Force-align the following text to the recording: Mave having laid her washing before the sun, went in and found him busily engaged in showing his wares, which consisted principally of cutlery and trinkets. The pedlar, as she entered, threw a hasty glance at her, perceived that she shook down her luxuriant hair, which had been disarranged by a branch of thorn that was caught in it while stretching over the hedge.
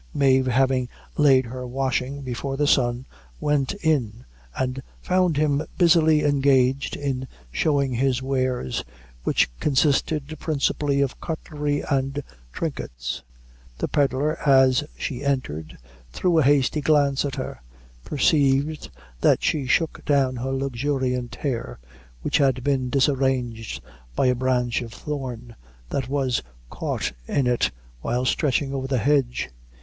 Mave 0.15 0.47
having 0.47 0.89
laid 1.15 1.45
her 1.45 1.67
washing 1.67 2.23
before 2.23 2.57
the 2.57 2.65
sun, 2.65 3.05
went 3.39 3.75
in 3.83 4.25
and 4.57 4.81
found 4.99 5.37
him 5.37 5.61
busily 5.77 6.23
engaged 6.23 6.95
in 6.95 7.27
showing 7.51 7.93
his 7.93 8.19
wares, 8.19 8.83
which 9.23 9.47
consisted 9.59 10.35
principally 10.39 11.01
of 11.01 11.21
cutlery 11.21 11.81
and 11.87 12.23
trinkets. 12.51 13.21
The 13.77 13.87
pedlar, 13.87 14.39
as 14.39 14.83
she 14.97 15.23
entered, 15.23 15.77
threw 16.11 16.39
a 16.39 16.43
hasty 16.43 16.81
glance 16.81 17.23
at 17.23 17.35
her, 17.35 17.61
perceived 18.03 18.89
that 19.19 19.43
she 19.43 19.67
shook 19.67 20.03
down 20.03 20.37
her 20.37 20.51
luxuriant 20.51 21.35
hair, 21.35 21.77
which 22.23 22.39
had 22.39 22.63
been 22.63 22.89
disarranged 22.89 23.83
by 24.15 24.25
a 24.25 24.33
branch 24.33 24.81
of 24.81 24.93
thorn 24.93 25.55
that 25.89 26.09
was 26.09 26.41
caught 26.71 27.11
in 27.27 27.45
it 27.45 27.69
while 28.01 28.25
stretching 28.25 28.73
over 28.73 28.87
the 28.87 28.97
hedge. 28.97 29.49